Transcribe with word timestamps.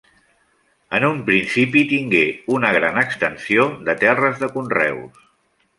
En 0.99 1.03
un 1.09 1.19
principi 1.27 1.83
tingué 1.91 2.23
una 2.57 2.73
gran 2.79 2.99
extensió 3.05 3.69
de 3.91 3.97
terres 4.07 4.45
de 4.45 4.55
conreus. 4.57 5.27